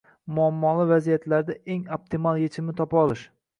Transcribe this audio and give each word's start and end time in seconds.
muammoli 0.37 0.87
vaziyatlarda 0.91 1.57
eng 1.75 1.85
optimal 1.99 2.43
yechimni 2.47 2.77
topa 2.83 3.05
olish 3.07 3.31